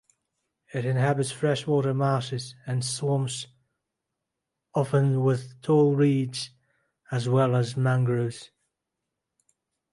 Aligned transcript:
It 0.73 0.83
inhabits 0.83 1.29
freshwater 1.29 1.93
marshes 1.93 2.55
and 2.65 2.83
swamps, 2.83 3.45
often 4.73 5.21
with 5.23 5.61
tall 5.61 5.93
reeds, 5.95 6.49
as 7.11 7.29
well 7.29 7.55
as 7.55 7.77
mangroves. 7.77 8.49